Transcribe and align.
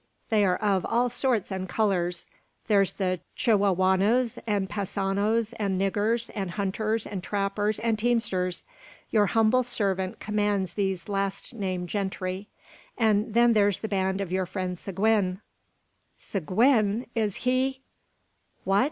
"They 0.31 0.43
are 0.45 0.55
of 0.57 0.83
all 0.83 1.09
sorts 1.09 1.51
and 1.51 1.69
colours. 1.69 2.27
There's 2.65 2.93
the 2.93 3.19
Chihuahuanos 3.37 4.39
and 4.47 4.67
Passenos, 4.67 5.53
and 5.59 5.77
niggurs, 5.79 6.31
and 6.33 6.49
hunters, 6.49 7.05
and 7.05 7.23
trappers, 7.23 7.77
and 7.77 7.99
teamsters. 7.99 8.65
Your 9.11 9.27
humble 9.27 9.61
servant 9.61 10.19
commands 10.19 10.73
these 10.73 11.07
last 11.07 11.53
named 11.53 11.89
gentry. 11.89 12.47
And 12.97 13.35
then 13.35 13.53
there's 13.53 13.81
the 13.81 13.87
band 13.87 14.21
of 14.21 14.31
your 14.31 14.47
friend 14.47 14.75
Seguin" 14.75 15.39
"Seguin! 16.31 17.05
Is 17.13 17.35
he" 17.45 17.81
"What? 18.63 18.79